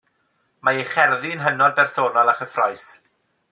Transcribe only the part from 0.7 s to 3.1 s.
ei cherddi'n hynod bersonol a chyffrous.